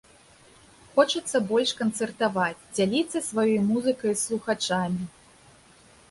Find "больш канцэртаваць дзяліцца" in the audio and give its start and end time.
1.49-3.21